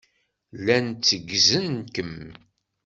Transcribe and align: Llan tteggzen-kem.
Llan 0.57 0.85
tteggzen-kem. 0.91 2.13